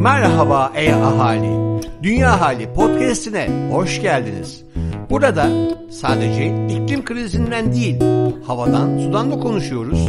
Merhaba 0.00 0.72
ey 0.74 0.92
ahali. 0.92 1.80
Dünya 2.02 2.40
Hali 2.40 2.72
podcast'ine 2.72 3.48
hoş 3.72 4.02
geldiniz. 4.02 4.64
Burada 5.10 5.48
sadece 5.90 6.66
iklim 6.68 7.04
krizinden 7.04 7.72
değil, 7.72 8.00
havadan, 8.46 8.98
sudan 8.98 9.30
da 9.30 9.40
konuşuyoruz. 9.40 10.08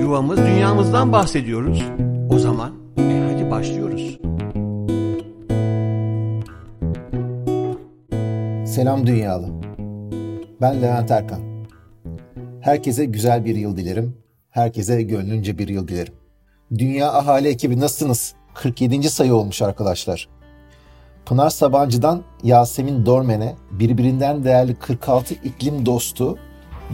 Yuvamız, 0.00 0.38
dünyamızdan 0.38 1.12
bahsediyoruz. 1.12 1.84
O 2.30 2.38
zaman 2.38 2.72
e 2.98 3.28
hadi 3.32 3.50
başlıyoruz. 3.50 4.18
Selam 8.74 9.06
dünyalı. 9.06 9.46
Ben 10.60 10.82
Levent 10.82 11.10
Erkan. 11.10 11.40
Herkese 12.60 13.04
güzel 13.04 13.44
bir 13.44 13.56
yıl 13.56 13.76
dilerim. 13.76 14.16
Herkese 14.50 15.02
gönlünce 15.02 15.58
bir 15.58 15.68
yıl 15.68 15.88
dilerim. 15.88 16.14
Dünya 16.78 17.12
Ahali 17.12 17.48
ekibi 17.48 17.80
nasılsınız? 17.80 18.34
47. 18.54 19.10
sayı 19.10 19.34
olmuş 19.34 19.62
arkadaşlar. 19.62 20.28
Pınar 21.26 21.50
Sabancı'dan 21.50 22.22
Yasemin 22.42 23.06
Dormen'e 23.06 23.54
birbirinden 23.70 24.44
değerli 24.44 24.74
46 24.74 25.34
iklim 25.34 25.86
dostu 25.86 26.38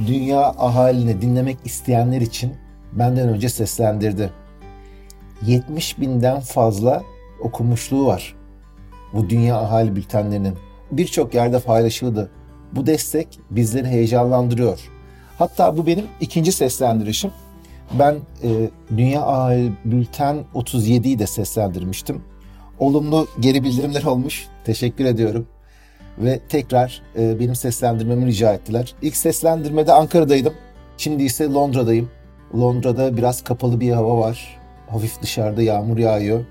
dünya 0.06 0.41
ahalini 0.41 1.23
dinlemek 1.23 1.59
isteyenler 1.65 2.20
için 2.20 2.55
benden 2.92 3.29
önce 3.29 3.48
seslendirdi. 3.48 4.32
70 5.46 6.01
binden 6.01 6.41
fazla 6.41 7.02
okumuşluğu 7.41 8.06
var 8.06 8.38
bu 9.12 9.30
dünya 9.30 9.56
ahali 9.56 9.96
bültenlerinin. 9.96 10.54
Birçok 10.93 11.34
yerde 11.34 11.60
paylaşıldı. 11.60 12.30
Bu 12.73 12.87
destek 12.87 13.40
bizleri 13.51 13.87
heyecanlandırıyor. 13.87 14.80
Hatta 15.38 15.77
bu 15.77 15.87
benim 15.87 16.06
ikinci 16.20 16.52
seslendirişim. 16.52 17.30
Ben 17.92 18.16
e, 18.42 18.70
Dünya 18.97 19.23
Ahali 19.23 19.73
Bülten 19.84 20.45
37'yi 20.55 21.19
de 21.19 21.27
seslendirmiştim. 21.27 22.23
Olumlu 22.79 23.27
geri 23.41 23.65
bildirimler 23.65 24.02
olmuş. 24.02 24.46
Teşekkür 24.65 25.05
ediyorum. 25.05 25.46
Ve 26.18 26.40
tekrar 26.49 27.02
e, 27.18 27.40
benim 27.40 27.54
seslendirmemi 27.54 28.27
rica 28.27 28.54
ettiler. 28.54 28.95
İlk 29.02 29.16
seslendirmede 29.16 29.93
Ankara'daydım. 29.93 30.54
Şimdi 30.96 31.23
ise 31.23 31.45
Londra'dayım. 31.45 32.10
Londra'da 32.54 33.16
biraz 33.16 33.45
kapalı 33.45 33.80
bir 33.80 33.90
hava 33.90 34.18
var. 34.18 34.59
Hafif 34.88 35.23
dışarıda 35.23 35.62
yağmur 35.62 35.99
yağıyor. 35.99 36.45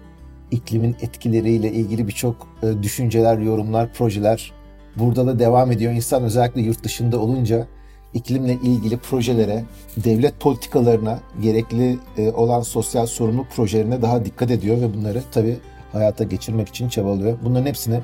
İklimin 0.51 0.95
etkileriyle 1.01 1.71
ilgili 1.71 2.07
birçok 2.07 2.47
e, 2.63 2.83
düşünceler, 2.83 3.37
yorumlar, 3.37 3.93
projeler 3.93 4.51
burada 4.95 5.27
da 5.27 5.39
devam 5.39 5.71
ediyor. 5.71 5.93
İnsan 5.93 6.23
özellikle 6.23 6.61
yurt 6.61 6.83
dışında 6.83 7.19
olunca 7.19 7.67
iklimle 8.13 8.53
ilgili 8.53 8.97
projelere, 8.97 9.65
devlet 9.97 10.39
politikalarına, 10.39 11.19
gerekli 11.41 11.99
e, 12.17 12.31
olan 12.31 12.61
sosyal 12.61 13.05
sorumluluk 13.05 13.49
projelerine 13.49 14.01
daha 14.01 14.25
dikkat 14.25 14.51
ediyor 14.51 14.81
ve 14.81 14.93
bunları 14.93 15.23
tabii 15.31 15.57
hayata 15.91 16.23
geçirmek 16.23 16.67
için 16.67 16.89
çabalıyor. 16.89 17.37
Bunların 17.43 17.65
hepsini 17.65 17.99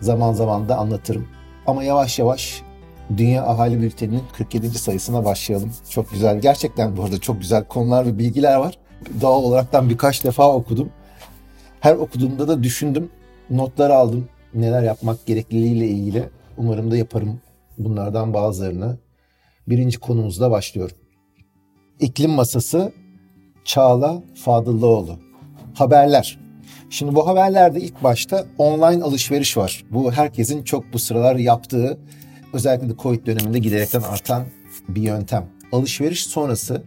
zaman 0.00 0.32
zaman 0.32 0.68
da 0.68 0.76
anlatırım. 0.76 1.28
Ama 1.66 1.84
yavaş 1.84 2.18
yavaş 2.18 2.62
Dünya 3.16 3.46
Ahali 3.46 3.82
Bülteni'nin 3.82 4.22
47. 4.36 4.70
sayısına 4.70 5.24
başlayalım. 5.24 5.72
Çok 5.90 6.10
güzel, 6.10 6.40
gerçekten 6.40 6.96
bu 6.96 7.04
arada 7.04 7.20
çok 7.20 7.40
güzel 7.40 7.64
konular 7.64 8.06
ve 8.06 8.18
bilgiler 8.18 8.56
var. 8.56 8.78
Doğal 9.20 9.42
olaraktan 9.42 9.90
birkaç 9.90 10.24
defa 10.24 10.52
okudum. 10.52 10.90
Her 11.80 11.94
okuduğumda 11.94 12.48
da 12.48 12.62
düşündüm, 12.62 13.10
notlar 13.50 13.90
aldım. 13.90 14.28
Neler 14.54 14.82
yapmak 14.82 15.26
gerekliliğiyle 15.26 15.88
ilgili. 15.88 16.28
Umarım 16.56 16.90
da 16.90 16.96
yaparım 16.96 17.40
bunlardan 17.78 18.34
bazılarını. 18.34 18.98
Birinci 19.68 19.98
konumuzla 19.98 20.50
başlıyorum. 20.50 20.96
İklim 22.00 22.30
Masası 22.30 22.92
Çağla 23.64 24.22
Fadıllıoğlu. 24.34 25.18
Haberler. 25.74 26.38
Şimdi 26.90 27.14
bu 27.14 27.26
haberlerde 27.26 27.80
ilk 27.80 28.02
başta 28.02 28.46
online 28.58 29.02
alışveriş 29.02 29.56
var. 29.56 29.84
Bu 29.90 30.12
herkesin 30.12 30.62
çok 30.62 30.92
bu 30.92 30.98
sıralar 30.98 31.36
yaptığı 31.36 31.98
özellikle 32.52 32.88
de 32.88 32.96
Covid 32.98 33.26
döneminde 33.26 33.58
giderekten 33.58 34.00
artan 34.00 34.44
bir 34.88 35.02
yöntem. 35.02 35.46
Alışveriş 35.72 36.26
sonrası 36.26 36.82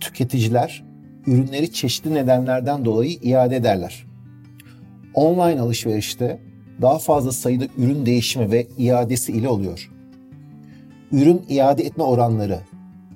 tüketiciler 0.00 0.84
ürünleri 1.26 1.72
çeşitli 1.72 2.14
nedenlerden 2.14 2.84
dolayı 2.84 3.10
iade 3.10 3.56
ederler. 3.56 4.06
Online 5.14 5.60
alışverişte 5.60 6.40
daha 6.82 6.98
fazla 6.98 7.32
sayıda 7.32 7.64
ürün 7.78 8.06
değişimi 8.06 8.50
ve 8.50 8.66
iadesi 8.78 9.32
ile 9.32 9.48
oluyor. 9.48 9.90
Ürün 11.12 11.42
iade 11.48 11.82
etme 11.82 12.04
oranları 12.04 12.60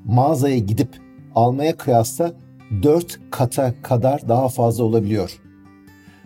mağazaya 0.04 0.58
gidip 0.58 0.88
almaya 1.34 1.76
kıyasla 1.76 2.32
4 2.82 3.20
kata 3.30 3.82
kadar 3.82 4.28
daha 4.28 4.48
fazla 4.48 4.84
olabiliyor. 4.84 5.40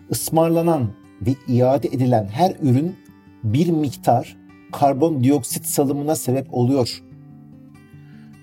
Ismarlanan 0.09 0.89
ve 1.21 1.35
iade 1.47 1.87
edilen 1.87 2.27
her 2.27 2.55
ürün 2.61 2.95
bir 3.43 3.69
miktar 3.69 4.37
karbondioksit 4.71 5.65
salımına 5.65 6.15
sebep 6.15 6.53
oluyor. 6.53 7.03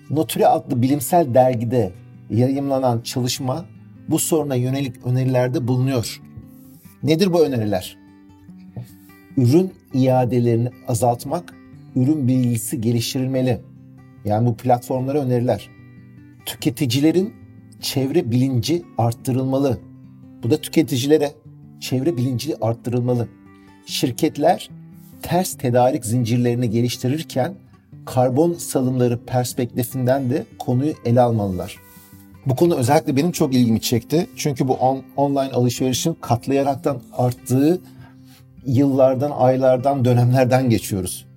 Nature 0.09 0.47
adlı 0.47 0.81
bilimsel 0.81 1.33
dergide 1.33 1.91
yayımlanan 2.29 3.01
çalışma 3.01 3.65
bu 4.07 4.19
soruna 4.19 4.55
yönelik 4.55 5.05
önerilerde 5.05 5.67
bulunuyor. 5.67 6.21
Nedir 7.03 7.33
bu 7.33 7.41
öneriler? 7.45 7.97
Ürün 9.37 9.73
iadelerini 9.93 10.69
azaltmak, 10.87 11.53
ürün 12.01 12.27
bilgisi 12.27 12.81
geliştirilmeli. 12.81 13.61
Yani 14.25 14.47
bu 14.47 14.57
platformlara 14.57 15.19
öneriler. 15.19 15.69
Tüketicilerin 16.45 17.33
çevre 17.81 18.31
bilinci 18.31 18.83
arttırılmalı. 18.97 19.79
Bu 20.43 20.51
da 20.51 20.57
tüketicilere 20.57 21.31
çevre 21.79 22.17
bilinci 22.17 22.55
arttırılmalı. 22.61 23.27
Şirketler 23.85 24.69
ters 25.21 25.57
tedarik 25.57 26.05
zincirlerini 26.05 26.69
geliştirirken 26.69 27.53
karbon 28.05 28.53
salımları 28.53 29.25
perspektifinden 29.25 30.29
de 30.29 30.45
konuyu 30.59 30.93
ele 31.05 31.21
almalılar. 31.21 31.75
Bu 32.45 32.55
konu 32.55 32.75
özellikle 32.75 33.15
benim 33.15 33.31
çok 33.31 33.53
ilgimi 33.53 33.81
çekti. 33.81 34.27
Çünkü 34.35 34.67
bu 34.67 34.73
on, 34.73 35.03
online 35.17 35.51
alışverişin 35.51 36.17
katlayaraktan 36.21 37.01
arttığı 37.17 37.81
yıllardan, 38.65 39.31
aylardan, 39.31 40.05
dönemlerden 40.05 40.69
geçiyoruz. 40.69 41.28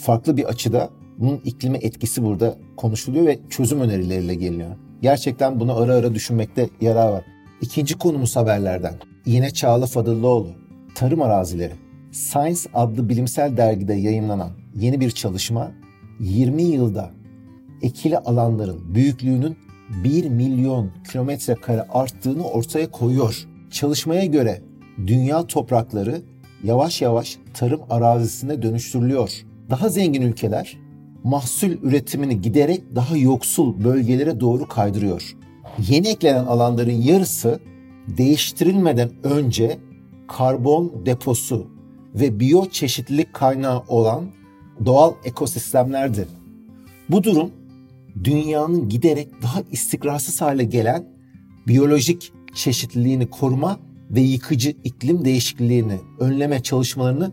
Farklı 0.00 0.36
bir 0.36 0.44
açıda 0.44 0.90
bunun 1.18 1.40
iklime 1.44 1.78
etkisi 1.78 2.22
burada 2.22 2.56
konuşuluyor 2.76 3.26
ve 3.26 3.38
çözüm 3.50 3.80
önerileriyle 3.80 4.34
geliyor. 4.34 4.70
Gerçekten 5.02 5.60
bunu 5.60 5.76
ara 5.76 5.94
ara 5.94 6.14
düşünmekte 6.14 6.68
yarar 6.80 7.08
var. 7.12 7.24
İkinci 7.60 7.98
konumuz 7.98 8.36
haberlerden. 8.36 8.94
Yine 9.26 9.50
Çağla 9.50 9.86
Fadıllıoğlu. 9.86 10.48
Tarım 10.94 11.22
arazileri. 11.22 11.72
Science 12.12 12.60
adlı 12.74 13.08
bilimsel 13.08 13.56
dergide 13.56 13.94
yayınlanan 13.94 14.50
yeni 14.74 15.00
bir 15.00 15.10
çalışma 15.10 15.72
20 16.20 16.62
yılda 16.62 17.10
ekili 17.82 18.18
alanların 18.18 18.94
büyüklüğünün 18.94 19.56
1 20.04 20.28
milyon 20.28 20.90
kilometre 21.12 21.54
kare 21.54 21.82
arttığını 21.82 22.44
ortaya 22.48 22.90
koyuyor. 22.90 23.46
Çalışmaya 23.70 24.24
göre 24.24 24.62
dünya 25.06 25.46
toprakları 25.46 26.22
yavaş 26.64 27.02
yavaş 27.02 27.38
tarım 27.54 27.80
arazisine 27.90 28.62
dönüştürülüyor. 28.62 29.49
Daha 29.70 29.88
zengin 29.88 30.22
ülkeler 30.22 30.76
mahsul 31.24 31.70
üretimini 31.70 32.40
giderek 32.40 32.82
daha 32.94 33.16
yoksul 33.16 33.84
bölgelere 33.84 34.40
doğru 34.40 34.68
kaydırıyor. 34.68 35.36
Yeni 35.88 36.08
eklenen 36.08 36.44
alanların 36.44 37.02
yarısı 37.02 37.60
değiştirilmeden 38.08 39.10
önce 39.22 39.78
karbon 40.28 41.06
deposu 41.06 41.70
ve 42.14 42.40
biyoçeşitlilik 42.40 43.34
kaynağı 43.34 43.82
olan 43.88 44.24
doğal 44.86 45.12
ekosistemlerdir. 45.24 46.28
Bu 47.08 47.24
durum 47.24 47.50
dünyanın 48.24 48.88
giderek 48.88 49.28
daha 49.42 49.62
istikrarsız 49.70 50.40
hale 50.40 50.64
gelen 50.64 51.04
biyolojik 51.66 52.32
çeşitliliğini 52.54 53.30
koruma 53.30 53.80
ve 54.10 54.20
yıkıcı 54.20 54.70
iklim 54.84 55.24
değişikliğini 55.24 55.96
önleme 56.18 56.62
çalışmalarını 56.62 57.32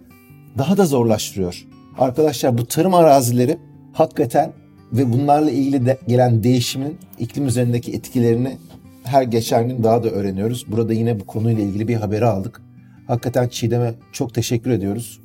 daha 0.58 0.78
da 0.78 0.86
zorlaştırıyor. 0.86 1.67
Arkadaşlar 1.98 2.58
bu 2.58 2.66
tarım 2.66 2.94
arazileri 2.94 3.58
hakikaten 3.94 4.54
ve 4.94 5.14
bunlarla 5.14 5.52
ilgili 5.52 5.86
de 5.86 5.98
gelen 6.08 6.44
değişimin 6.44 6.98
iklim 7.20 7.48
üzerindeki 7.48 7.94
etkilerini 7.94 8.58
her 9.04 9.24
geçen 9.24 9.68
gün 9.68 9.84
daha 9.84 10.04
da 10.04 10.10
öğreniyoruz. 10.10 10.66
Burada 10.68 10.94
yine 10.94 11.20
bu 11.20 11.26
konuyla 11.26 11.64
ilgili 11.64 11.88
bir 11.88 11.96
haberi 11.96 12.26
aldık. 12.26 12.62
Hakikaten 13.08 13.48
Çiğdem'e 13.48 13.94
çok 14.12 14.34
teşekkür 14.34 14.70
ediyoruz. 14.72 15.22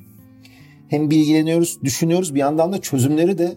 Hem 0.87 1.09
bilgileniyoruz, 1.09 1.81
düşünüyoruz 1.83 2.35
bir 2.35 2.39
yandan 2.39 2.73
da 2.73 2.81
çözümleri 2.81 3.37
de 3.37 3.53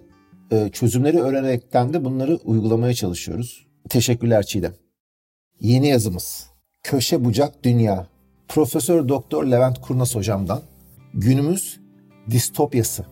e, 0.50 0.68
çözümleri 0.68 1.20
öğrenerekten 1.20 1.92
de 1.92 2.04
bunları 2.04 2.36
uygulamaya 2.44 2.94
çalışıyoruz. 2.94 3.66
Teşekkürler 3.88 4.42
Çiğdem. 4.46 4.72
Yeni 5.60 5.88
yazımız. 5.88 6.46
Köşe 6.82 7.24
Bucak 7.24 7.64
Dünya. 7.64 8.06
Profesör 8.48 9.08
Doktor 9.08 9.44
Levent 9.44 9.80
Kurnaz 9.80 10.14
hocamdan. 10.14 10.60
Günümüz 11.14 11.85
distopyası. 12.30 13.04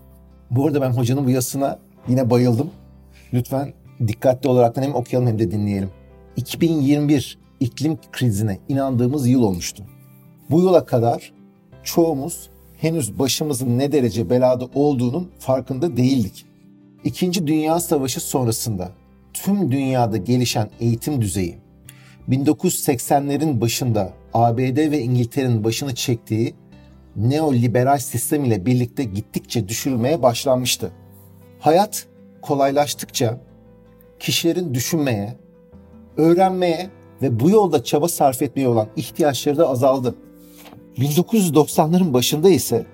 Bu 0.50 0.66
arada 0.66 0.81
ben 0.81 0.90
hocanın 0.90 1.25
bu 1.25 1.31
yazısına 1.31 1.78
yine 2.08 2.31
bayıldım. 2.31 2.70
Lütfen 3.34 3.72
dikkatli 4.06 4.49
olarak 4.49 4.76
hem 4.76 4.94
okuyalım 4.94 5.28
hem 5.28 5.38
de 5.38 5.50
dinleyelim. 5.50 5.90
2021 6.37 7.38
iklim 7.61 7.99
krizine 8.12 8.58
inandığımız 8.69 9.28
yıl 9.28 9.43
olmuştu. 9.43 9.84
Bu 10.50 10.61
yıla 10.61 10.84
kadar 10.84 11.32
çoğumuz 11.82 12.50
henüz 12.76 13.19
başımızın 13.19 13.78
ne 13.78 13.93
derece 13.93 14.31
belada 14.31 14.69
olduğunun 14.75 15.31
farkında 15.38 15.96
değildik. 15.96 16.46
İkinci 17.05 17.46
Dünya 17.46 17.81
Savaşı 17.81 18.20
sonrasında 18.20 18.90
tüm 19.32 19.72
dünyada 19.72 20.17
gelişen 20.17 20.70
eğitim 20.81 21.20
düzeyi, 21.20 21.58
1980'lerin 22.28 23.60
başında 23.60 24.12
ABD 24.34 24.90
ve 24.90 25.00
İngiltere'nin 25.02 25.64
başını 25.64 25.94
çektiği 25.94 26.55
neoliberal 27.16 27.99
sistem 27.99 28.44
ile 28.44 28.66
birlikte 28.66 29.05
gittikçe 29.05 29.69
düşürülmeye 29.69 30.22
başlanmıştı. 30.22 30.93
Hayat 31.61 32.06
kolaylaştıkça 32.43 33.40
kişilerin 34.19 34.75
düşünmeye, 34.75 35.37
öğrenmeye 36.16 36.90
ve 37.22 37.40
bu 37.40 37.50
yolda 37.50 37.84
çaba 37.84 38.08
sarf 38.08 38.43
etmeye 38.43 38.69
olan 38.69 38.88
ihtiyaçları 38.96 39.58
da 39.58 39.69
azaldı. 39.69 40.14
1990'ların 40.99 42.12
başında 42.12 42.50
ise 42.50 42.87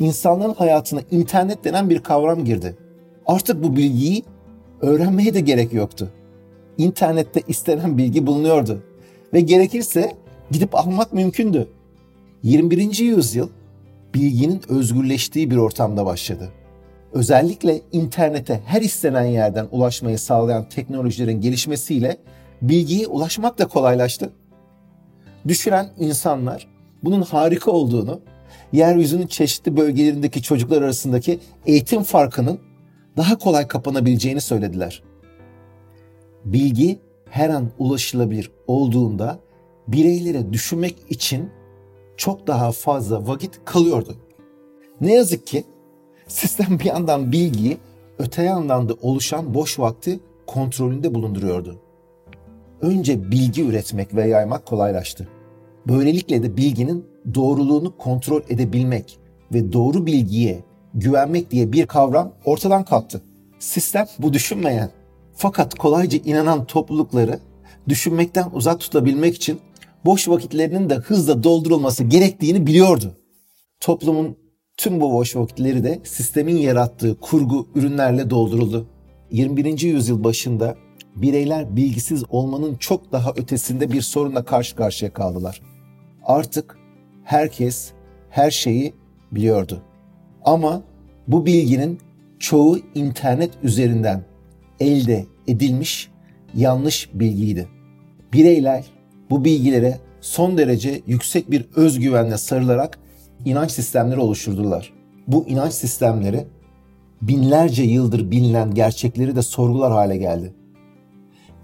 insanların 0.00 0.54
hayatına 0.54 1.00
internet 1.10 1.64
denen 1.64 1.90
bir 1.90 1.98
kavram 1.98 2.44
girdi. 2.44 2.76
Artık 3.26 3.62
bu 3.62 3.76
bilgiyi 3.76 4.24
öğrenmeye 4.80 5.34
de 5.34 5.40
gerek 5.40 5.72
yoktu. 5.72 6.08
İnternette 6.78 7.42
istenen 7.48 7.98
bilgi 7.98 8.26
bulunuyordu 8.26 8.82
ve 9.32 9.40
gerekirse 9.40 10.12
gidip 10.50 10.74
almak 10.74 11.12
mümkündü. 11.12 11.68
21. 12.42 12.98
yüzyıl 12.98 13.48
bilginin 14.18 14.62
özgürleştiği 14.68 15.50
bir 15.50 15.56
ortamda 15.56 16.06
başladı. 16.06 16.52
Özellikle 17.12 17.80
internete 17.92 18.60
her 18.66 18.82
istenen 18.82 19.24
yerden 19.24 19.66
ulaşmayı 19.70 20.18
sağlayan 20.18 20.68
teknolojilerin 20.68 21.40
gelişmesiyle 21.40 22.16
bilgiye 22.62 23.06
ulaşmak 23.06 23.58
da 23.58 23.68
kolaylaştı. 23.68 24.32
Düşüren 25.48 25.90
insanlar 25.98 26.66
bunun 27.04 27.22
harika 27.22 27.70
olduğunu, 27.70 28.20
yeryüzünün 28.72 29.26
çeşitli 29.26 29.76
bölgelerindeki 29.76 30.42
çocuklar 30.42 30.82
arasındaki 30.82 31.40
eğitim 31.66 32.02
farkının 32.02 32.60
daha 33.16 33.38
kolay 33.38 33.68
kapanabileceğini 33.68 34.40
söylediler. 34.40 35.02
Bilgi 36.44 36.98
her 37.30 37.48
an 37.48 37.70
ulaşılabilir 37.78 38.50
olduğunda 38.66 39.38
bireylere 39.88 40.52
düşünmek 40.52 40.96
için 41.08 41.50
çok 42.18 42.46
daha 42.46 42.72
fazla 42.72 43.26
vakit 43.26 43.60
kalıyordu. 43.64 44.16
Ne 45.00 45.14
yazık 45.14 45.46
ki 45.46 45.64
sistem 46.26 46.78
bir 46.78 46.84
yandan 46.84 47.32
bilgiyi 47.32 47.78
öte 48.18 48.42
yandan 48.42 48.88
da 48.88 48.94
oluşan 49.02 49.54
boş 49.54 49.78
vakti 49.78 50.20
kontrolünde 50.46 51.14
bulunduruyordu. 51.14 51.76
Önce 52.80 53.30
bilgi 53.30 53.64
üretmek 53.64 54.14
ve 54.14 54.28
yaymak 54.28 54.66
kolaylaştı. 54.66 55.28
Böylelikle 55.88 56.42
de 56.42 56.56
bilginin 56.56 57.06
doğruluğunu 57.34 57.96
kontrol 57.96 58.40
edebilmek 58.48 59.18
ve 59.52 59.72
doğru 59.72 60.06
bilgiye 60.06 60.64
güvenmek 60.94 61.50
diye 61.50 61.72
bir 61.72 61.86
kavram 61.86 62.32
ortadan 62.44 62.84
kalktı. 62.84 63.22
Sistem 63.58 64.06
bu 64.18 64.32
düşünmeyen 64.32 64.90
fakat 65.34 65.74
kolayca 65.74 66.18
inanan 66.24 66.64
toplulukları 66.64 67.38
düşünmekten 67.88 68.50
uzak 68.52 68.80
tutabilmek 68.80 69.34
için 69.34 69.60
boş 70.04 70.28
vakitlerinin 70.28 70.90
de 70.90 70.94
hızla 70.94 71.42
doldurulması 71.42 72.04
gerektiğini 72.04 72.66
biliyordu. 72.66 73.16
Toplumun 73.80 74.36
tüm 74.76 75.00
bu 75.00 75.12
boş 75.12 75.36
vakitleri 75.36 75.84
de 75.84 76.00
sistemin 76.04 76.56
yarattığı 76.56 77.20
kurgu 77.20 77.68
ürünlerle 77.74 78.30
dolduruldu. 78.30 78.86
21. 79.30 79.80
yüzyıl 79.80 80.24
başında 80.24 80.76
bireyler 81.16 81.76
bilgisiz 81.76 82.24
olmanın 82.28 82.76
çok 82.76 83.12
daha 83.12 83.32
ötesinde 83.36 83.92
bir 83.92 84.00
sorunla 84.00 84.44
karşı 84.44 84.76
karşıya 84.76 85.12
kaldılar. 85.12 85.62
Artık 86.24 86.78
herkes 87.24 87.92
her 88.30 88.50
şeyi 88.50 88.94
biliyordu. 89.32 89.82
Ama 90.44 90.82
bu 91.28 91.46
bilginin 91.46 91.98
çoğu 92.38 92.78
internet 92.94 93.50
üzerinden 93.62 94.24
elde 94.80 95.26
edilmiş 95.48 96.10
yanlış 96.54 97.10
bilgiydi. 97.14 97.68
Bireyler 98.32 98.84
bu 99.30 99.44
bilgilere 99.44 99.98
son 100.20 100.58
derece 100.58 101.02
yüksek 101.06 101.50
bir 101.50 101.66
özgüvenle 101.76 102.38
sarılarak 102.38 102.98
inanç 103.44 103.70
sistemleri 103.70 104.20
oluşturdular. 104.20 104.92
Bu 105.26 105.46
inanç 105.46 105.72
sistemleri 105.72 106.46
binlerce 107.22 107.82
yıldır 107.82 108.30
bilinen 108.30 108.74
gerçekleri 108.74 109.36
de 109.36 109.42
sorgular 109.42 109.92
hale 109.92 110.16
geldi. 110.16 110.54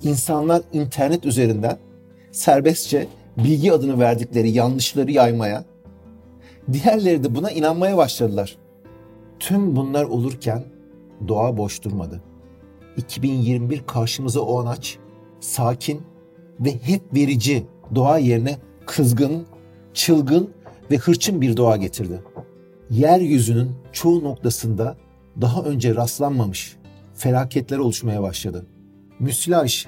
İnsanlar 0.02 0.62
internet 0.72 1.26
üzerinden 1.26 1.76
serbestçe 2.32 3.06
bilgi 3.38 3.72
adını 3.72 4.00
verdikleri 4.00 4.50
yanlışları 4.50 5.11
yaymaya, 5.11 5.64
diğerleri 6.72 7.25
de 7.25 7.34
buna 7.34 7.50
inanmaya 7.50 7.96
başladılar. 7.96 8.56
Tüm 9.38 9.76
bunlar 9.76 10.05
olurken 10.05 10.64
doğa 11.28 11.56
boş 11.56 11.82
durmadı. 11.82 12.22
2021 12.96 13.82
karşımıza 13.87 14.40
o 14.40 14.61
anaç, 14.61 14.99
sakin 15.40 16.02
ve 16.61 16.79
hep 16.83 17.03
verici 17.15 17.67
doğa 17.95 18.19
yerine 18.19 18.59
kızgın, 18.87 19.47
çılgın 19.95 20.51
ve 20.91 20.97
hırçın 20.97 21.41
bir 21.41 21.56
doğa 21.56 21.77
getirdi. 21.77 22.23
Yeryüzünün 22.91 23.71
çoğu 23.93 24.25
noktasında 24.25 24.97
daha 25.41 25.62
önce 25.62 25.95
rastlanmamış 25.95 26.77
felaketler 27.15 27.79
oluşmaya 27.79 28.23
başladı. 28.23 28.67
Müsilaj 29.19 29.87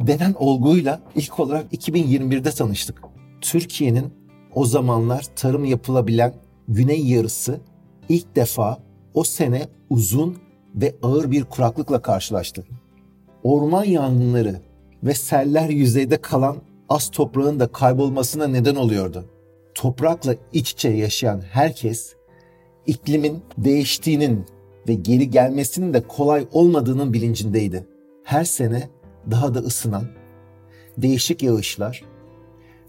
denen 0.00 0.34
olguyla 0.38 1.00
ilk 1.14 1.40
olarak 1.40 1.72
2021'de 1.72 2.50
tanıştık. 2.50 3.02
Türkiye'nin 3.40 4.14
o 4.54 4.64
zamanlar 4.64 5.26
tarım 5.36 5.64
yapılabilen 5.64 6.34
güney 6.68 7.06
yarısı 7.06 7.60
ilk 8.08 8.36
defa 8.36 8.78
o 9.14 9.24
sene 9.24 9.68
uzun 9.90 10.36
ve 10.74 10.94
ağır 11.02 11.30
bir 11.30 11.44
kuraklıkla 11.44 12.02
karşılaştı. 12.02 12.64
Orman 13.42 13.84
yangınları 13.84 14.60
ve 15.02 15.14
seller 15.14 15.68
yüzeyde 15.68 16.16
kalan 16.16 16.56
az 16.88 17.10
toprağın 17.10 17.60
da 17.60 17.66
kaybolmasına 17.72 18.46
neden 18.46 18.74
oluyordu. 18.74 19.24
Toprakla 19.74 20.34
iç 20.52 20.72
içe 20.72 20.88
yaşayan 20.88 21.40
herkes 21.40 22.14
iklimin 22.86 23.42
değiştiğinin 23.58 24.46
ve 24.88 24.94
geri 24.94 25.30
gelmesinin 25.30 25.94
de 25.94 26.00
kolay 26.00 26.46
olmadığının 26.52 27.12
bilincindeydi. 27.12 27.86
Her 28.24 28.44
sene 28.44 28.88
daha 29.30 29.54
da 29.54 29.58
ısınan, 29.58 30.04
değişik 30.96 31.42
yağışlar 31.42 32.04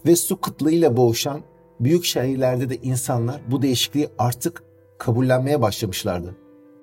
ve 0.06 0.16
su 0.16 0.40
kıtlığıyla 0.40 0.96
boğuşan 0.96 1.40
büyük 1.80 2.04
şehirlerde 2.04 2.70
de 2.70 2.76
insanlar 2.76 3.40
bu 3.50 3.62
değişikliği 3.62 4.08
artık 4.18 4.62
kabullenmeye 4.98 5.60
başlamışlardı. 5.60 6.36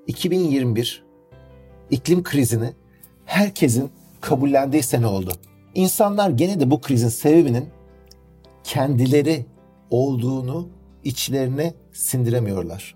2021 0.08 1.04
iklim 1.90 2.24
krizini 2.24 2.74
herkesin 3.26 3.92
kabullendiği 4.22 4.84
sene 4.84 5.08
oldu. 5.08 5.32
İnsanlar 5.75 6.30
gene 6.30 6.60
de 6.60 6.72
bu 6.72 6.82
krizin 6.82 7.10
sebebinin 7.10 7.70
kendileri 8.63 9.46
olduğunu 9.90 10.70
içlerine 11.04 11.74
sindiremiyorlar. 11.94 12.96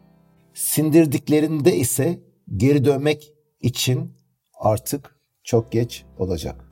Sindirdiklerinde 0.53 1.75
ise 1.75 2.19
geri 2.57 2.85
dönmek 2.85 3.33
için 3.61 4.11
artık 4.59 5.19
çok 5.43 5.71
geç 5.71 6.03
olacak. 6.17 6.69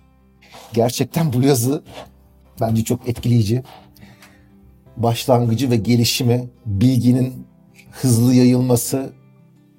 Gerçekten 0.74 1.34
bu 1.34 1.42
yazı 1.42 1.84
bence 2.62 2.84
çok 2.84 3.10
etkileyici. 3.10 3.64
Başlangıcı 4.98 5.72
ve 5.72 5.76
gelişimi, 5.76 6.50
bilginin 6.66 7.48
hızlı 7.92 8.34
yayılması, 8.34 9.14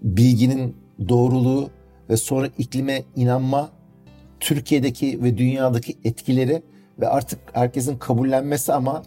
bilginin 0.02 0.76
doğruluğu 1.09 1.71
ve 2.09 2.16
sonra 2.16 2.50
iklime 2.59 3.02
inanma, 3.16 3.71
Türkiye'deki 4.41 5.23
ve 5.23 5.38
dünyadaki 5.38 5.97
etkileri 6.05 6.62
ve 7.00 7.09
artık 7.09 7.38
herkesin 7.53 7.99
kabullenmesi 7.99 8.73
ama 8.73 9.03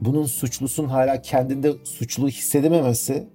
bunun 0.00 0.26
suçlusun 0.26 0.84
hala 0.84 1.22
kendinde 1.22 1.72
suçlu 1.84 2.28
hissedememesi 2.28 3.28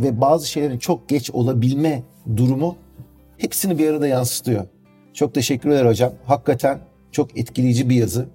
ve 0.00 0.20
bazı 0.20 0.48
şeylerin 0.48 0.78
çok 0.78 1.08
geç 1.08 1.30
olabilme 1.30 2.02
durumu 2.36 2.76
hepsini 3.38 3.78
bir 3.78 3.88
arada 3.90 4.06
yansıtıyor. 4.06 4.66
Çok 5.14 5.34
teşekkürler 5.34 5.86
hocam. 5.86 6.12
Hakikaten 6.24 6.80
çok 7.12 7.38
etkileyici 7.38 7.90
bir 7.90 7.96
yazı. 7.96 8.28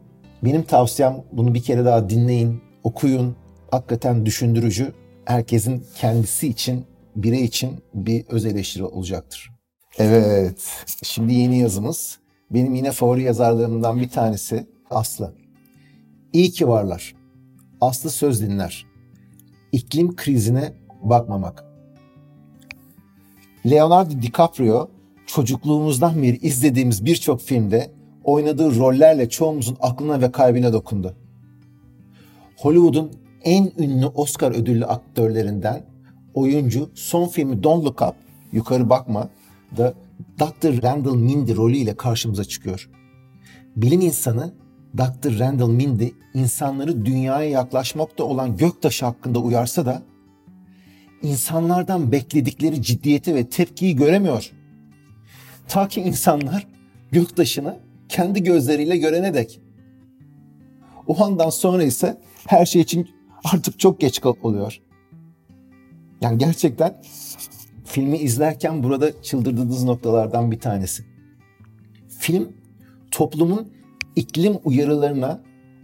Benim 0.44 0.64
tavsiyem 0.64 1.24
bunu 1.32 1.54
bir 1.54 1.64
kere 1.64 1.86
daha 1.86 2.10
dinleyin, 2.10 2.62
okuyun. 2.84 3.36
Hakikaten 3.72 4.26
düşündürücü. 4.26 4.94
Herkesin 5.26 5.86
kendisi 5.96 6.48
için, 6.48 6.86
birey 7.16 7.44
için 7.44 7.84
bir 7.94 8.26
öz 8.30 8.46
eleştiri 8.46 8.84
olacaktır. 8.84 9.52
Evet, 9.98 10.86
şimdi 11.04 11.34
yeni 11.34 11.60
yazımız. 11.60 12.21
Benim 12.54 12.76
yine 12.76 12.92
favori 12.92 13.24
yazarlarımdan 13.24 14.02
bir 14.02 14.10
tanesi 14.10 14.68
Aslı. 14.90 15.34
İyi 16.34 16.52
ki 16.52 16.68
varlar. 16.68 17.16
Aslı 17.82 18.10
söz 18.10 18.42
dinler. 18.42 18.86
İklim 19.72 20.16
krizine 20.16 20.74
bakmamak. 21.04 21.66
Leonardo 23.66 24.22
DiCaprio 24.22 24.90
çocukluğumuzdan 25.26 26.24
beri 26.24 26.38
izlediğimiz 26.38 27.06
birçok 27.06 27.42
filmde 27.42 27.92
oynadığı 28.24 28.76
rollerle 28.76 29.30
çoğumuzun 29.30 29.78
aklına 29.80 30.22
ve 30.22 30.32
kalbine 30.32 30.74
dokundu. 30.74 31.16
Hollywood'un 32.58 33.12
en 33.44 33.72
ünlü 33.78 34.06
Oscar 34.06 34.52
ödüllü 34.52 34.86
aktörlerinden 34.86 35.84
oyuncu 36.34 36.90
son 36.96 37.28
filmi 37.28 37.64
Don't 37.64 37.86
Look 37.86 38.02
Up, 38.02 38.16
Yukarı 38.52 38.90
Bakma 38.90 39.30
da 39.78 39.94
Dr. 40.40 40.84
Randall 40.84 41.16
Mindy 41.16 41.56
rolüyle 41.56 41.96
karşımıza 41.96 42.44
çıkıyor. 42.44 42.90
Bilim 43.76 44.02
insanı 44.02 44.54
Dr. 44.98 45.40
Randall 45.40 45.70
Mindy 45.70 46.08
insanları 46.34 47.06
dünyaya 47.06 47.50
yaklaşmakta 47.50 48.24
olan 48.24 48.58
göktaşı 48.58 49.06
hakkında 49.06 49.40
uyarsa 49.40 49.86
da 49.86 50.04
insanlardan 51.22 52.12
bekledikleri 52.12 52.82
ciddiyeti 52.82 53.36
ve 53.36 53.50
tepkiyi 53.50 53.96
göremiyor. 53.96 54.52
Ta 55.68 55.88
ki 55.88 56.02
insanlar 56.02 56.68
göktaşını 57.12 57.80
kendi 58.10 58.44
gözleriyle 58.44 58.98
görene 58.98 59.34
dek. 59.34 59.62
O 61.08 61.24
andan 61.24 61.50
sonra 61.50 61.84
ise 61.84 62.18
her 62.48 62.66
şey 62.66 62.82
için 62.82 63.10
artık 63.44 63.80
çok 63.80 64.00
geç 64.00 64.22
oluyor. 64.44 64.82
Yani 66.22 66.38
gerçekten 66.38 67.02
filmi 67.92 68.18
izlerken 68.18 68.84
burada 68.84 69.22
çıldırdığınız 69.22 69.84
noktalardan 69.84 70.52
bir 70.52 70.60
tanesi. 70.60 71.04
Film 72.20 72.54
toplumun 73.12 73.72
iklim 74.16 74.58
uyarılarına 74.64 75.42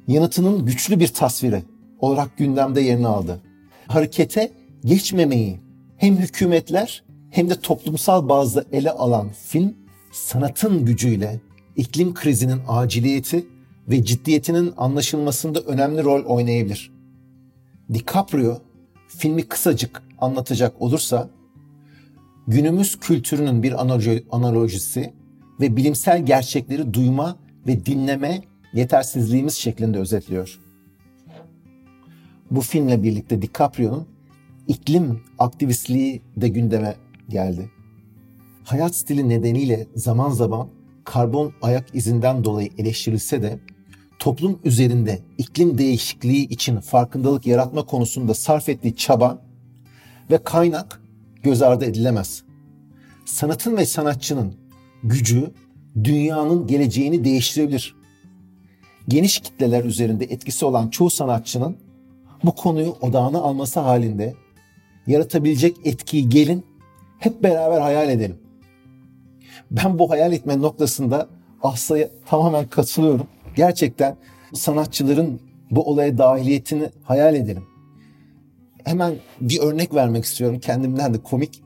yanıtının 0.08 0.66
güçlü 0.66 1.00
bir 1.00 1.08
tasviri 1.08 1.64
olarak 2.00 2.38
gündemde 2.38 2.82
yerini 2.82 3.08
aldı. 3.08 3.42
Harekete 3.88 4.52
geçmemeyi 4.86 5.60
hem 5.98 6.18
hükümetler 6.18 7.04
hem 7.32 7.50
de 7.50 7.60
toplumsal 7.60 8.30
bazda 8.30 8.66
ele 8.72 8.92
alan 8.92 9.30
film 9.30 9.76
sanatın 10.12 10.86
gücüyle 10.86 11.40
iklim 11.76 12.14
krizinin 12.14 12.62
aciliyeti 12.68 13.48
ve 13.90 14.06
ciddiyetinin 14.06 14.74
anlaşılmasında 14.78 15.60
önemli 15.60 16.04
rol 16.04 16.26
oynayabilir. 16.26 16.92
DiCaprio 17.94 18.58
filmi 19.08 19.48
kısacık 19.48 20.04
anlatacak 20.22 20.82
olursa 20.82 21.37
günümüz 22.48 23.00
kültürünün 23.00 23.64
bir 23.64 23.84
analojisi 24.32 25.14
ve 25.60 25.78
bilimsel 25.78 26.26
gerçekleri 26.26 26.94
duyma 26.94 27.38
ve 27.68 27.86
dinleme 27.86 28.42
yetersizliğimiz 28.74 29.54
şeklinde 29.54 29.98
özetliyor. 29.98 30.60
Bu 32.52 32.62
filmle 32.62 33.04
birlikte 33.04 33.42
DiCaprio'nun 33.42 34.08
iklim 34.68 35.22
aktivistliği 35.40 36.22
de 36.38 36.48
gündeme 36.48 36.96
geldi. 37.30 37.72
Hayat 38.64 38.96
stili 38.96 39.30
nedeniyle 39.30 39.88
zaman 39.96 40.30
zaman 40.30 40.68
karbon 41.04 41.54
ayak 41.62 41.96
izinden 41.96 42.44
dolayı 42.44 42.70
eleştirilse 42.78 43.42
de 43.42 43.60
toplum 44.20 44.60
üzerinde 44.64 45.20
iklim 45.38 45.78
değişikliği 45.78 46.48
için 46.48 46.80
farkındalık 46.80 47.48
yaratma 47.48 47.86
konusunda 47.86 48.34
sarf 48.34 48.70
ettiği 48.70 48.96
çaba 48.96 49.42
ve 50.32 50.38
kaynak 50.38 51.02
göz 51.48 51.62
ardı 51.62 51.86
edilemez. 51.86 52.44
Sanatın 53.26 53.78
ve 53.78 53.86
sanatçının 53.86 54.54
gücü 55.04 55.52
dünyanın 56.04 56.68
geleceğini 56.68 57.24
değiştirebilir. 57.24 57.96
Geniş 59.08 59.40
kitleler 59.40 59.84
üzerinde 59.84 60.26
etkisi 60.26 60.66
olan 60.66 60.90
çoğu 60.90 61.10
sanatçının 61.10 61.78
bu 62.44 62.56
konuyu 62.56 62.96
odağına 63.02 63.38
alması 63.38 63.80
halinde 63.80 64.34
yaratabilecek 65.08 65.78
etkiyi 65.84 66.30
gelin 66.30 66.66
hep 67.20 67.44
beraber 67.44 67.82
hayal 67.82 68.10
edelim. 68.10 68.38
Ben 69.72 70.00
bu 70.00 70.10
hayal 70.10 70.34
etme 70.34 70.62
noktasında 70.62 71.28
Asla'ya 71.64 72.10
tamamen 72.26 72.68
katılıyorum. 72.68 73.28
Gerçekten 73.56 74.18
sanatçıların 74.54 75.40
bu 75.72 75.90
olaya 75.90 76.18
dahiliyetini 76.18 76.90
hayal 77.04 77.36
edelim. 77.36 77.64
Hemen 78.88 79.16
bir 79.42 79.60
örnek 79.60 79.94
vermek 79.94 80.26
istiyorum 80.26 80.60
kendimden 80.60 81.14
de 81.14 81.18
komik. 81.18 81.64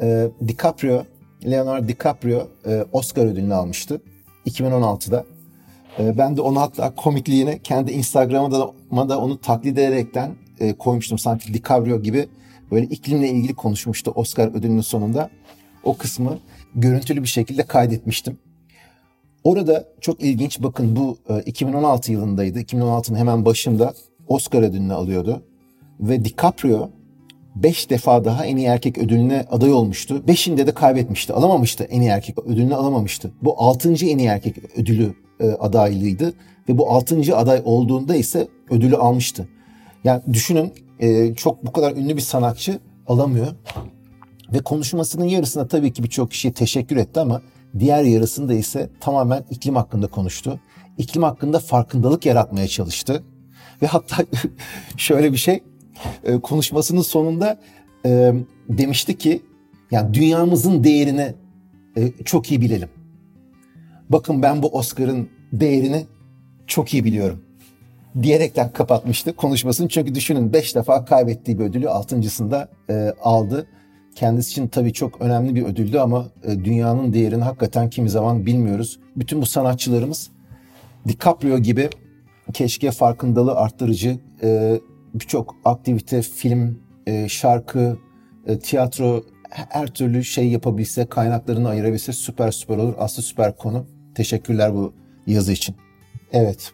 Ee, 0.00 0.28
DiCaprio, 0.48 1.04
Leonardo 1.44 1.88
DiCaprio 1.88 2.48
e, 2.66 2.84
Oscar 2.92 3.26
ödülünü 3.26 3.54
almıştı 3.54 4.02
2016'da. 4.46 5.24
E, 5.98 6.18
ben 6.18 6.36
de 6.36 6.40
onu 6.40 6.60
hatta 6.60 6.94
komikliğine 6.94 7.58
kendi 7.58 7.92
Instagram'da 7.92 8.72
da 9.08 9.18
onu 9.18 9.40
taklit 9.40 9.78
ederekten 9.78 10.34
e, 10.60 10.72
koymuştum. 10.72 11.18
Sanki 11.18 11.54
DiCaprio 11.54 12.02
gibi 12.02 12.28
böyle 12.70 12.86
iklimle 12.86 13.28
ilgili 13.28 13.54
konuşmuştu 13.54 14.10
Oscar 14.14 14.48
ödülünün 14.48 14.80
sonunda. 14.80 15.30
O 15.84 15.96
kısmı 15.96 16.38
görüntülü 16.74 17.22
bir 17.22 17.28
şekilde 17.28 17.62
kaydetmiştim. 17.62 18.38
Orada 19.44 19.88
çok 20.00 20.20
ilginç 20.20 20.62
bakın 20.62 20.96
bu 20.96 21.18
2016 21.46 22.12
yılındaydı. 22.12 22.60
2016'nın 22.60 23.16
hemen 23.16 23.44
başında 23.44 23.94
Oscar 24.28 24.62
ödülünü 24.62 24.92
alıyordu. 24.92 25.42
Ve 26.00 26.24
DiCaprio 26.24 26.90
5 27.56 27.90
defa 27.90 28.24
daha 28.24 28.46
en 28.46 28.56
iyi 28.56 28.66
erkek 28.66 28.98
ödülüne 28.98 29.46
aday 29.50 29.72
olmuştu. 29.72 30.22
5'inde 30.28 30.66
de 30.66 30.72
kaybetmişti. 30.72 31.32
Alamamıştı 31.32 31.84
en 31.84 32.00
iyi 32.00 32.08
erkek 32.08 32.38
ödülünü 32.38 32.74
alamamıştı. 32.74 33.32
Bu 33.42 33.62
6. 33.62 33.90
en 33.90 34.18
iyi 34.18 34.28
erkek 34.28 34.56
ödülü 34.76 35.14
e, 35.40 35.46
adaylığıydı. 35.46 36.32
Ve 36.68 36.78
bu 36.78 36.90
6. 36.90 37.36
aday 37.36 37.62
olduğunda 37.64 38.14
ise 38.14 38.48
ödülü 38.70 38.96
almıştı. 38.96 39.48
Yani 40.04 40.22
düşünün 40.32 40.72
e, 41.00 41.34
çok 41.34 41.66
bu 41.66 41.72
kadar 41.72 41.96
ünlü 41.96 42.16
bir 42.16 42.20
sanatçı 42.20 42.78
alamıyor. 43.06 43.46
Ve 44.52 44.58
konuşmasının 44.58 45.24
yarısında 45.24 45.68
tabii 45.68 45.92
ki 45.92 46.02
birçok 46.02 46.30
kişiye 46.30 46.54
teşekkür 46.54 46.96
etti 46.96 47.20
ama 47.20 47.42
diğer 47.78 48.04
yarısında 48.04 48.54
ise 48.54 48.90
tamamen 49.00 49.44
iklim 49.50 49.76
hakkında 49.76 50.06
konuştu. 50.06 50.60
İklim 50.98 51.22
hakkında 51.22 51.58
farkındalık 51.58 52.26
yaratmaya 52.26 52.68
çalıştı. 52.68 53.22
Ve 53.82 53.86
hatta 53.86 54.16
şöyle 54.96 55.32
bir 55.32 55.36
şey 55.36 55.62
e, 56.24 56.40
konuşmasının 56.40 57.02
sonunda 57.02 57.60
e, 58.06 58.32
demişti 58.68 59.18
ki 59.18 59.42
yani 59.90 60.14
dünyamızın 60.14 60.84
değerini 60.84 61.34
e, 61.96 62.12
çok 62.24 62.50
iyi 62.50 62.60
bilelim. 62.60 62.88
Bakın 64.08 64.42
ben 64.42 64.62
bu 64.62 64.68
Oscar'ın 64.68 65.28
değerini 65.52 66.06
çok 66.66 66.94
iyi 66.94 67.04
biliyorum 67.04 67.42
diyerekten 68.22 68.72
kapatmıştı 68.72 69.36
konuşmasını. 69.36 69.88
Çünkü 69.88 70.14
düşünün 70.14 70.52
5 70.52 70.74
defa 70.74 71.04
kaybettiği 71.04 71.58
bir 71.58 71.64
ödülü 71.64 71.84
6.sında 71.84 72.68
e, 72.90 73.14
aldı. 73.22 73.66
Kendisi 74.14 74.50
için 74.50 74.68
tabii 74.68 74.92
çok 74.92 75.20
önemli 75.20 75.54
bir 75.54 75.62
ödüldü 75.62 75.98
ama 75.98 76.26
e, 76.44 76.64
dünyanın 76.64 77.12
değerini 77.12 77.42
hakikaten 77.44 77.90
kimi 77.90 78.10
zaman 78.10 78.46
bilmiyoruz. 78.46 78.98
Bütün 79.16 79.40
bu 79.40 79.46
sanatçılarımız 79.46 80.30
DiCaprio 81.08 81.58
gibi 81.58 81.90
keşke 82.52 82.90
farkındalığı 82.90 83.54
arttırıcı 83.54 84.18
e, 84.42 84.80
birçok 85.14 85.56
aktivite, 85.64 86.22
film, 86.22 86.78
e, 87.06 87.28
şarkı, 87.28 87.98
e, 88.46 88.58
tiyatro 88.58 89.24
her 89.50 89.86
türlü 89.86 90.24
şey 90.24 90.48
yapabilse, 90.48 91.06
kaynaklarını 91.06 91.68
ayırabilse 91.68 92.12
süper 92.12 92.50
süper 92.50 92.76
olur. 92.76 92.94
Aslı 92.98 93.22
süper 93.22 93.56
konu. 93.56 93.86
Teşekkürler 94.14 94.74
bu 94.74 94.92
yazı 95.26 95.52
için. 95.52 95.76
Evet, 96.32 96.72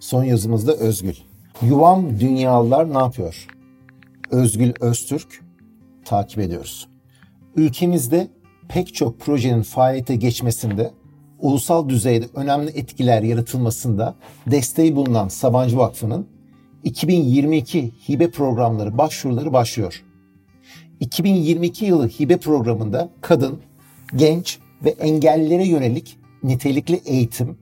son 0.00 0.24
yazımızda 0.24 0.74
Özgül. 0.74 1.14
Yuvam 1.62 2.20
Dünyalılar 2.20 2.94
ne 2.94 2.98
yapıyor? 2.98 3.46
Özgül 4.30 4.72
Öztürk 4.80 5.44
takip 6.04 6.38
ediyoruz. 6.38 6.88
Ülkemizde 7.56 8.28
pek 8.68 8.94
çok 8.94 9.20
projenin 9.20 9.62
faaliyete 9.62 10.16
geçmesinde, 10.16 10.90
ulusal 11.38 11.88
düzeyde 11.88 12.26
önemli 12.34 12.70
etkiler 12.70 13.22
yaratılmasında 13.22 14.14
desteği 14.46 14.96
bulunan 14.96 15.28
Sabancı 15.28 15.78
Vakfı'nın 15.78 16.26
2022 16.84 17.92
hibe 18.08 18.30
programları 18.30 18.98
başvuruları 18.98 19.52
başlıyor. 19.52 20.02
2022 21.00 21.84
yılı 21.84 22.08
hibe 22.08 22.36
programında 22.36 23.10
kadın, 23.20 23.60
genç 24.16 24.58
ve 24.84 24.90
engellilere 24.90 25.66
yönelik 25.66 26.18
nitelikli 26.42 27.00
eğitim, 27.04 27.58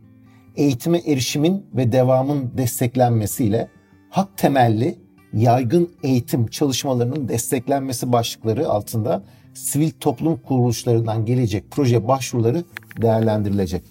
eğitime 0.56 0.98
erişimin 0.98 1.66
ve 1.74 1.92
devamın 1.92 2.52
desteklenmesiyle 2.56 3.68
hak 4.10 4.38
temelli 4.38 4.98
yaygın 5.32 5.90
eğitim 6.02 6.46
çalışmalarının 6.46 7.28
desteklenmesi 7.28 8.12
başlıkları 8.12 8.68
altında 8.68 9.22
sivil 9.54 9.90
toplum 9.90 10.36
kuruluşlarından 10.36 11.26
gelecek 11.26 11.64
proje 11.70 12.08
başvuruları 12.08 12.64
değerlendirilecek. 13.02 13.82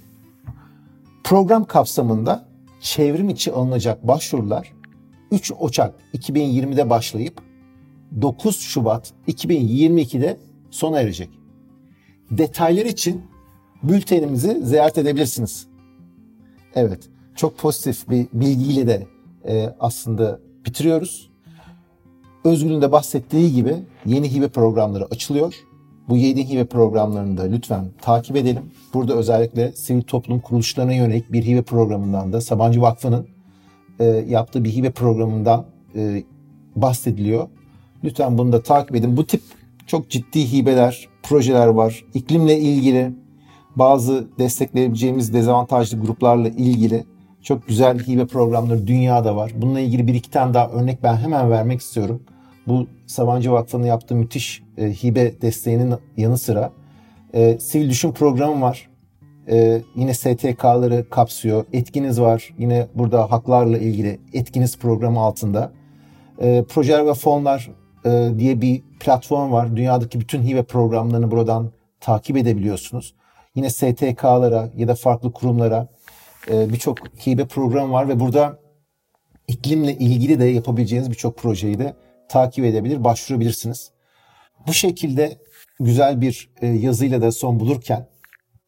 Program 1.24 1.66
kapsamında 1.66 2.46
çevrim 2.82 3.30
içi 3.30 3.52
alınacak 3.52 4.08
başvurular 4.08 4.77
3 5.32 5.52
Ocak 5.60 5.96
2020'de 6.14 6.90
başlayıp 6.90 7.42
9 8.22 8.60
Şubat 8.60 9.14
2022'de 9.28 10.38
sona 10.72 11.00
erecek. 11.00 11.30
Detaylar 12.32 12.86
için 12.86 13.22
bültenimizi 13.84 14.62
ziyaret 14.64 14.98
edebilirsiniz. 14.98 15.68
Evet, 16.76 17.10
çok 17.36 17.58
pozitif 17.58 18.10
bir 18.10 18.28
bilgiyle 18.34 18.88
de 18.88 19.08
e, 19.48 19.76
aslında 19.80 20.40
bitiriyoruz. 20.66 21.30
Özgür'ün 22.44 22.82
de 22.82 22.92
bahsettiği 22.92 23.54
gibi 23.54 23.76
yeni 24.06 24.34
hibe 24.34 24.48
programları 24.48 25.06
açılıyor. 25.06 25.54
Bu 26.10 26.18
Yedi 26.18 26.50
Hibe 26.50 26.66
programlarını 26.66 27.38
da 27.38 27.44
lütfen 27.44 27.86
takip 28.02 28.36
edelim. 28.36 28.64
Burada 28.94 29.14
özellikle 29.14 29.72
sivil 29.72 30.02
toplum 30.02 30.40
kuruluşlarına 30.40 30.94
yönelik 30.94 31.32
bir 31.32 31.46
hibe 31.46 31.62
programından 31.62 32.34
da 32.34 32.42
Sabancı 32.42 32.82
Vakfı'nın 32.82 33.28
e, 34.00 34.06
yaptığı 34.06 34.64
bir 34.64 34.70
hibe 34.70 34.92
programından 34.92 35.66
e, 35.96 36.24
bahsediliyor. 36.76 37.48
Lütfen 38.04 38.38
bunu 38.38 38.52
da 38.52 38.64
takip 38.64 38.96
edin. 38.96 39.18
Bu 39.18 39.28
tip 39.28 39.42
çok 39.88 40.10
ciddi 40.10 40.52
hibeler, 40.52 41.08
projeler 41.24 41.68
var. 41.68 42.06
İklimle 42.14 42.60
ilgili 42.60 43.12
bazı 43.76 44.28
destekleyebileceğimiz 44.40 45.34
dezavantajlı 45.34 46.00
gruplarla 46.00 46.48
ilgili 46.50 47.06
çok 47.42 47.68
güzel 47.68 48.00
hibe 48.00 48.26
programları 48.26 48.88
dünyada 48.88 49.36
var. 49.36 49.52
Bununla 49.56 49.80
ilgili 49.80 50.08
bir 50.08 50.14
iki 50.14 50.30
tane 50.32 50.54
daha 50.54 50.70
örnek 50.70 51.04
ben 51.04 51.16
hemen 51.16 51.52
vermek 51.52 51.82
istiyorum. 51.82 52.24
Bu 52.68 52.88
Sabancı 53.08 53.52
Vakfı'nın 53.52 53.86
yaptığı 53.86 54.16
müthiş 54.16 54.64
e, 54.78 54.92
hibe 54.92 55.42
desteğinin 55.42 55.94
yanı 56.18 56.38
sıra 56.38 56.72
e, 57.34 57.60
sivil 57.60 57.90
düşün 57.90 58.12
programı 58.12 58.62
var. 58.62 58.90
E, 59.50 59.82
yine 59.96 60.14
STK'ları 60.14 61.10
kapsıyor. 61.10 61.66
Etkiniz 61.74 62.22
var. 62.22 62.54
Yine 62.58 62.88
burada 62.96 63.32
haklarla 63.32 63.78
ilgili 63.78 64.20
etkiniz 64.34 64.78
programı 64.78 65.20
altında. 65.20 65.72
E, 66.42 66.64
projeler 66.70 67.06
ve 67.06 67.14
fonlar 67.14 67.72
e, 68.06 68.30
diye 68.38 68.62
bir 68.62 68.84
platform 69.00 69.52
var. 69.52 69.76
Dünyadaki 69.76 70.20
bütün 70.20 70.44
hibe 70.44 70.64
programlarını 70.64 71.32
buradan 71.32 71.72
takip 72.00 72.38
edebiliyorsunuz. 72.38 73.14
Yine 73.56 73.70
STK'lara 73.70 74.70
ya 74.76 74.88
da 74.88 74.96
farklı 74.96 75.32
kurumlara 75.32 75.88
e, 76.52 76.70
birçok 76.70 76.98
hibe 77.28 77.46
programı 77.46 77.94
var 77.94 78.10
ve 78.10 78.20
burada 78.20 78.60
iklimle 79.48 79.94
ilgili 79.94 80.40
de 80.40 80.46
yapabileceğiniz 80.46 81.10
birçok 81.10 81.38
projeyi 81.38 81.80
de 81.80 81.94
takip 82.30 82.66
edebilir, 82.66 83.04
başvurabilirsiniz. 83.04 83.92
Bu 84.68 84.74
şekilde 84.74 85.38
güzel 85.80 86.22
bir 86.22 86.50
e, 86.62 86.68
yazıyla 86.68 87.22
da 87.22 87.32
son 87.32 87.60
bulurken 87.60 88.08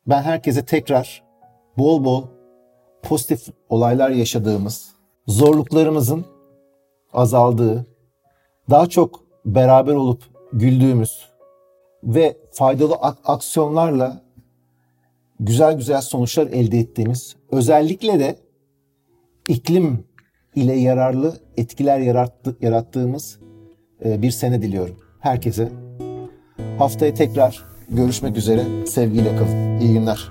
ben 0.09 0.21
herkese 0.21 0.65
tekrar 0.65 1.23
bol 1.77 2.03
bol 2.03 2.23
pozitif 3.03 3.47
olaylar 3.69 4.09
yaşadığımız, 4.09 4.95
zorluklarımızın 5.27 6.25
azaldığı, 7.13 7.85
daha 8.69 8.89
çok 8.89 9.23
beraber 9.45 9.93
olup 9.93 10.23
güldüğümüz 10.53 11.29
ve 12.03 12.37
faydalı 12.51 12.95
aksiyonlarla 13.25 14.21
güzel 15.39 15.77
güzel 15.77 16.01
sonuçlar 16.01 16.47
elde 16.47 16.79
ettiğimiz, 16.79 17.35
özellikle 17.51 18.19
de 18.19 18.35
iklim 19.47 20.05
ile 20.55 20.73
yararlı 20.73 21.37
etkiler 21.57 21.99
yarattı, 21.99 22.57
yarattığımız 22.61 23.39
e, 24.05 24.21
bir 24.21 24.31
sene 24.31 24.61
diliyorum 24.61 24.97
herkese. 25.19 25.71
Haftaya 26.77 27.13
tekrar 27.13 27.68
görüşmek 27.91 28.37
üzere. 28.37 28.85
Sevgiyle 28.85 29.35
kalın. 29.35 29.79
İyi 29.79 29.93
günler. 29.93 30.29